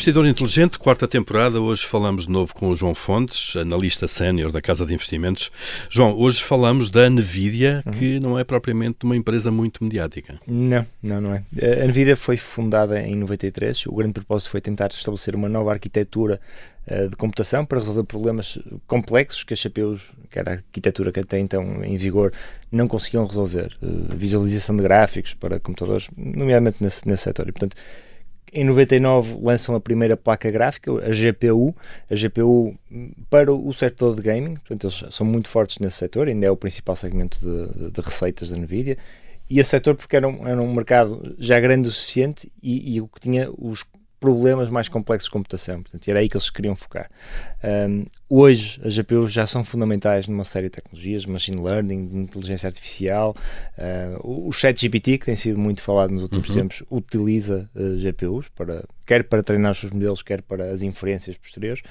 [0.00, 1.60] Investidor Inteligente, quarta temporada.
[1.60, 5.52] Hoje falamos de novo com o João Fontes, analista sénior da Casa de Investimentos.
[5.90, 7.92] João, hoje falamos da Nvidia, uhum.
[7.92, 10.40] que não é propriamente uma empresa muito mediática.
[10.46, 11.42] Não, não, não é.
[11.82, 13.84] A Nvidia foi fundada em 93.
[13.88, 16.40] O grande propósito foi tentar estabelecer uma nova arquitetura
[16.90, 21.20] uh, de computação para resolver problemas complexos que as CPUs, que era a arquitetura que
[21.20, 22.32] até então em vigor,
[22.72, 23.76] não conseguiam resolver.
[23.82, 27.46] Uh, visualização de gráficos para computadores, nomeadamente nesse, nesse setor.
[27.46, 27.76] E, portanto,
[28.52, 31.74] em 99 lançam a primeira placa gráfica, a GPU,
[32.10, 32.76] a GPU
[33.28, 36.56] para o setor de gaming, portanto eles são muito fortes nesse setor, ainda é o
[36.56, 38.98] principal segmento de, de receitas da Nvidia,
[39.48, 43.00] e esse setor porque era um, era um mercado já grande o suficiente e, e
[43.00, 43.84] o que tinha os
[44.20, 45.82] problemas mais complexos de computação.
[45.82, 47.10] Portanto, era aí que eles queriam focar.
[47.64, 53.36] Um, hoje, as GPUs já são fundamentais numa série de tecnologias, machine learning, inteligência artificial.
[53.76, 56.54] Uh, o ChatGPT, que tem sido muito falado nos últimos uhum.
[56.54, 61.36] tempos, utiliza uh, GPUs para quer para treinar os seus modelos, quer para as inferências
[61.36, 61.82] posteriores.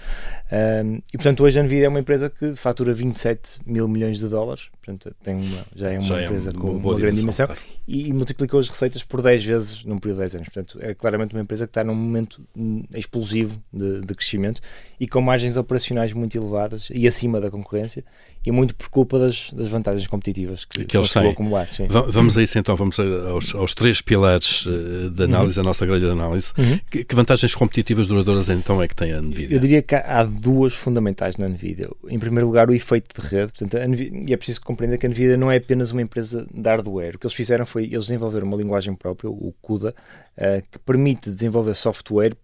[0.49, 4.27] Um, e, portanto, hoje a NVIDIA é uma empresa que fatura 27 mil milhões de
[4.29, 7.45] dólares, portanto, tem uma, já é uma já empresa é uma, com uma, grande dimensão,
[7.45, 7.61] claro.
[7.85, 10.47] e, e, multiplicou as receitas por 10 vezes num período de 10 anos.
[10.47, 14.61] Portanto, é claramente uma empresa que está num momento hum, explosivo de, de crescimento
[14.97, 18.03] e com margens operacionais muito elevadas e acima da concorrência
[18.45, 21.29] e muito por culpa das, das vantagens competitivas que, que eles têm.
[21.29, 21.69] acumular.
[21.71, 21.87] Sim.
[21.87, 25.65] Vamos a isso então, vamos aos, aos três pilares uh, de análise, uhum.
[25.65, 26.53] a nossa grelha de análise.
[26.57, 26.79] Uhum.
[26.89, 29.55] Que, que, vantagens competitivas duradouras então é que tem a NVIDIA?
[29.55, 31.89] Eu diria que há duas fundamentais na NVIDIA.
[32.07, 33.51] Em primeiro lugar, o efeito de rede.
[33.51, 36.69] Portanto, NVIDIA, e é preciso compreender que a NVIDIA não é apenas uma empresa de
[36.69, 37.15] hardware.
[37.15, 39.93] O que eles fizeram foi, eles desenvolveram uma linguagem própria, o CUDA,
[40.37, 42.35] uh, que permite desenvolver software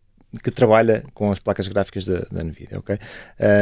[0.44, 2.80] que trabalha com as placas gráficas da, da NVIDIA.
[2.80, 2.98] Okay?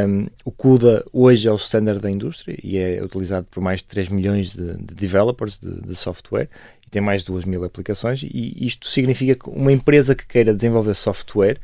[0.06, 3.86] Um, o CUDA hoje é o standard da indústria e é utilizado por mais de
[3.86, 6.48] 3 milhões de, de developers de, de, software
[6.86, 8.22] e tem mais de 2 mil aplicações.
[8.22, 11.58] E isto significa que uma empresa que queira desenvolver software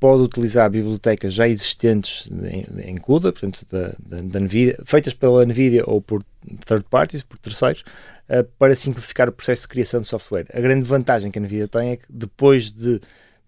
[0.00, 5.44] pode utilizar bibliotecas já existentes em, em CUDA, portanto, da, da, da, NVIDIA, feitas pela
[5.44, 6.24] NVIDIA ou por
[6.64, 7.84] third parties, por terceiros,
[8.30, 10.46] uh, para simplificar o processo de criação de software.
[10.54, 12.98] A grande vantagem que a NVIDIA tem é que depois de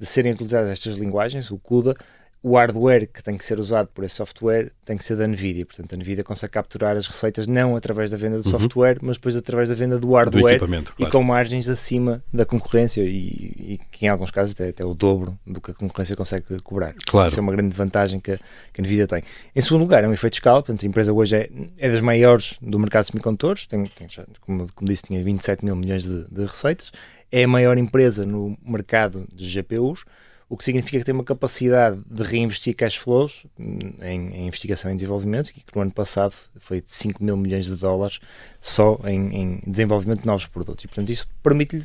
[0.03, 1.95] de serem utilizadas estas linguagens, o CUDA,
[2.43, 5.65] o hardware que tem que ser usado por esse software tem que ser da NVIDIA.
[5.65, 8.59] Portanto, a NVIDIA consegue capturar as receitas não através da venda do uhum.
[8.59, 10.85] software, mas depois através da venda do hardware do claro.
[10.99, 14.93] e com margens acima da concorrência e, e que em alguns casos até, até o
[14.93, 16.97] dobro do que a concorrência consegue cobrar.
[17.07, 17.29] Claro.
[17.29, 18.39] Isso é uma grande vantagem que a,
[18.73, 19.23] que a NVIDIA tem.
[19.55, 20.61] Em segundo lugar, é um efeito de escala.
[20.63, 21.49] Portanto, a empresa hoje é,
[21.79, 23.67] é das maiores do mercado de semicondutores.
[23.67, 24.09] Tem, tem
[24.41, 26.91] como, como, disse, tinha 27 mil milhões de, de receitas.
[27.33, 30.05] É a maior empresa no mercado de GPUs
[30.53, 34.95] o que significa que tem uma capacidade de reinvestir cash flows em, em investigação e
[34.95, 38.21] desenvolvimento, que no ano passado foi de 5 mil milhões de dólares
[38.61, 40.85] só em, em desenvolvimento de novos produtos.
[40.85, 41.83] E, portanto, isso permite-lhe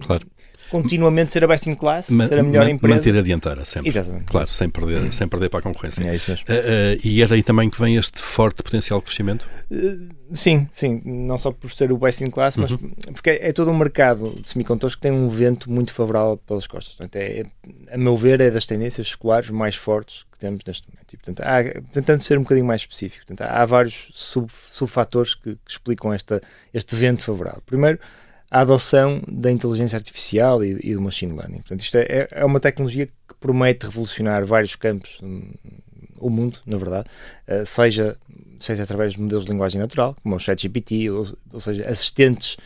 [0.00, 0.26] claro
[0.70, 2.94] continuamente ser a best in class, Ma ser a melhor empresa.
[2.96, 3.88] Manter a dianteira sempre.
[3.88, 4.24] Exatamente.
[4.24, 6.08] Claro, sem perder, sem perder para a concorrência.
[6.08, 6.46] É isso mesmo.
[6.48, 9.48] Uh, uh, e é daí também que vem este forte potencial de crescimento?
[9.70, 11.00] Uh, sim, sim.
[11.04, 12.90] Não só por ser o best in class, mas uhum.
[13.12, 16.66] porque é, é, todo um mercado de semicondutores que tem um vento muito favorável pelas
[16.66, 16.94] costas.
[16.94, 17.46] Portanto, é, é,
[17.94, 21.12] a meu ver, é das tendências escolares mais fortes que temos neste momento.
[21.12, 25.34] E, portanto, há, tentando ser um bocadinho mais específico, portanto, há, há vários sub, subfatores
[25.34, 27.62] que, que explicam esta, este vento favorável.
[27.64, 27.98] Primeiro,
[28.50, 31.58] a adoção da inteligência artificial e, e do machine learning.
[31.58, 35.52] Portanto, isto é, é uma tecnologia que promete revolucionar vários campos, hum,
[36.18, 37.08] o mundo, na verdade,
[37.48, 38.16] uh, seja,
[38.58, 42.56] seja através de modelos de linguagem natural, como o ChatGPT, ou, ou seja, assistentes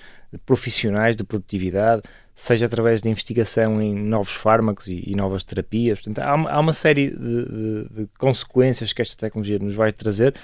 [0.46, 2.02] profissionais de produtividade,
[2.34, 6.00] seja através de investigação em novos fármacos e, e novas terapias.
[6.00, 10.34] Portanto, há, há uma série de, de, de, consequências que esta tecnologia nos vai trazer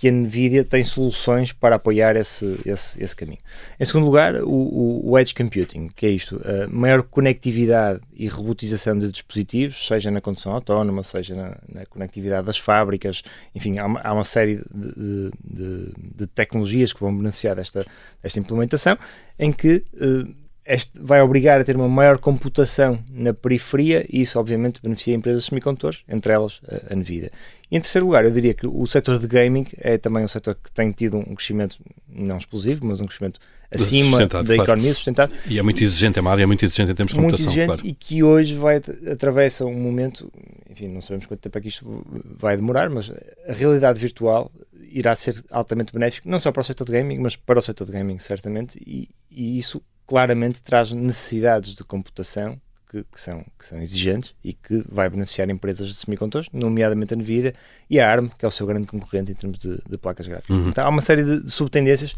[0.00, 3.36] que a NVIDIA tem soluções para apoiar esse, esse, esse caminho.
[3.78, 8.98] Em segundo lugar, o, o, Edge Computing, que é isto, a maior conectividade e robotização
[8.98, 13.22] de dispositivos, seja na condução autónoma, seja na, na conectividade das fábricas,
[13.54, 17.84] enfim, há uma, há uma série de, de, de, tecnologias que vão beneficiar desta,
[18.22, 18.96] desta implementação,
[19.38, 20.34] em que uh,
[20.74, 25.44] este vai obrigar a ter uma maior computação na periferia e isso obviamente beneficia empresas
[25.44, 27.30] semicondutores, entre elas a Nvidia.
[27.70, 30.56] E em terceiro lugar, eu diria que o setor de gaming é também um setor
[30.56, 31.78] que tem tido um crescimento
[32.08, 33.38] não explosivo, mas um crescimento
[33.70, 34.54] acima da claro.
[34.54, 35.32] economia sustentado.
[35.46, 37.86] E é muito exigente, é uma área muito exigente em termos de computação, muito claro.
[37.86, 38.80] E que hoje vai
[39.10, 40.30] atravessa um momento,
[40.68, 42.04] enfim, não sabemos quanto tempo é que isto
[42.38, 43.10] vai demorar, mas
[43.46, 44.50] a realidade virtual
[44.92, 47.84] irá ser altamente benéfico, não só para o setor de gaming, mas para o setor
[47.84, 52.60] de gaming, certamente, e, e isso claramente traz necessidades de computação
[52.90, 57.16] que, que, são, que são exigentes e que vai beneficiar empresas de semicondutores, nomeadamente a
[57.16, 57.54] NVIDIA
[57.88, 60.56] e a ARM, que é o seu grande concorrente em termos de, de placas gráficas.
[60.56, 60.68] Uhum.
[60.68, 62.16] Então, há uma série de, de subtendências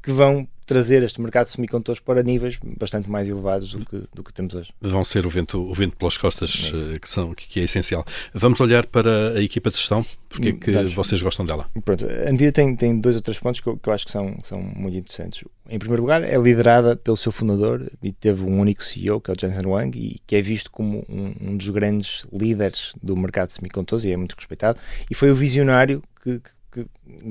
[0.00, 4.22] que vão trazer este mercado de semicondutores para níveis bastante mais elevados do que, do
[4.22, 4.72] que temos hoje.
[4.80, 8.04] Vão ser o vento, o vento pelas costas, é que, são, que é essencial.
[8.34, 10.94] Vamos olhar para a equipa de gestão, porque é que Vamos.
[10.94, 11.68] vocês gostam dela?
[11.84, 14.12] Pronto, a Nvidia tem, tem dois ou três pontos que eu, que eu acho que
[14.12, 15.44] são, são muito interessantes.
[15.68, 19.34] Em primeiro lugar, é liderada pelo seu fundador e teve um único CEO, que é
[19.34, 23.48] o Jensen Huang, e que é visto como um, um dos grandes líderes do mercado
[23.48, 24.78] de semicondutores e é muito respeitado.
[25.10, 26.50] E foi o visionário que, que,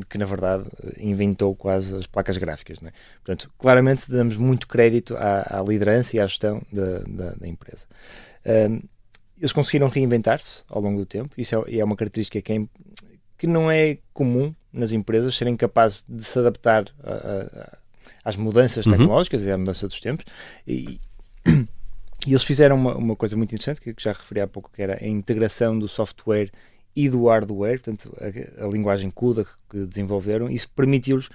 [0.07, 0.65] que, na verdade
[0.97, 2.77] inventou quase as placas gráficas.
[2.83, 2.91] É?
[3.23, 7.85] Portanto, claramente damos muito crédito à, à liderança e à gestão da, da, da empresa.
[8.45, 8.81] Um,
[9.37, 12.63] eles conseguiram reinventar-se ao longo do tempo, isso é, é uma característica que, é,
[13.37, 17.77] que não é comum nas empresas serem capazes de se adaptar a, a,
[18.23, 18.91] às mudanças uhum.
[18.91, 20.25] tecnológicas e à mudança dos tempos.
[20.67, 20.99] E,
[22.27, 24.81] e eles fizeram uma, uma, coisa muito interessante que, que já referi há pouco, que
[24.81, 26.51] era a integração do software
[26.95, 31.29] e do hardware, portanto, a, a linguagem CUDA que desenvolveram, isso permitiu-lhes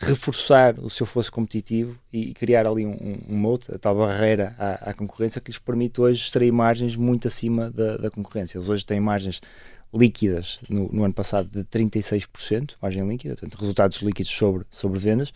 [0.00, 4.54] reforçar o seu fosso competitivo e, criar ali um, um, um mote, a tal barreira
[4.56, 8.58] à, à, concorrência que lhes permite hoje extrair margens muito acima da, da concorrência.
[8.58, 9.40] Eles hoje têm margens
[9.92, 15.32] líquidas no, no, ano passado de 36%, margem líquida, portanto, resultados líquidos sobre, sobre vendas,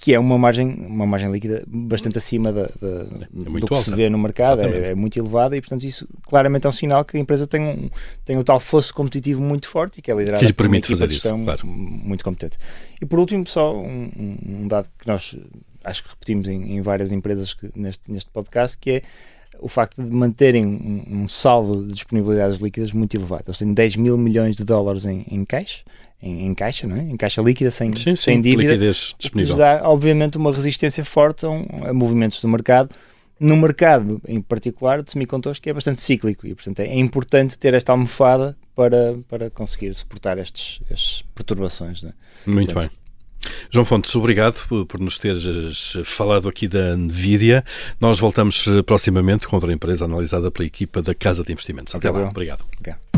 [0.00, 2.88] que é uma margem, uma margem líquida bastante acima da, da
[3.22, 3.84] é do que alta.
[3.84, 7.04] se vê no mercado, é, é, muito elevada e, portanto, isso claramente é um sinal
[7.04, 7.90] que a empresa tem um,
[8.24, 11.06] tem um tal fosso competitivo muito forte e que é liderada que lhe permite fazer
[11.08, 11.66] isso, claro.
[11.66, 12.56] muito competente.
[12.98, 15.36] E por último, só um, um dado que nós
[15.84, 19.02] acho que repetimos em, em várias empresas que, neste, neste podcast, que é
[19.58, 23.44] o facto de manterem um, um saldo de disponibilidades líquidas muito elevado.
[23.46, 25.84] Eles têm 10 mil milhões de dólares em, em cash,
[26.22, 27.02] em, em, caixa, não é?
[27.02, 29.56] em caixa líquida, sem, sim, sem sim, dívida, liquidez disponível.
[29.56, 32.90] dá, obviamente, uma resistência forte a, a, movimentos do mercado,
[33.38, 37.72] no mercado em particular de semicondutores, que é bastante cíclico e, portanto, é importante ter
[37.72, 42.04] esta almofada para, para conseguir suportar estes, estas perturbações.
[42.04, 42.12] É?
[42.46, 42.99] Muito portanto, bem.
[43.70, 47.64] João Fontes, obrigado por nos teres falado aqui da NVIDIA.
[48.00, 51.94] Nós voltamos proximamente com outra empresa analisada pela equipa da Casa de Investimentos.
[51.94, 52.28] Até, Até lá.
[52.28, 52.62] Obrigado.
[52.78, 53.09] obrigado.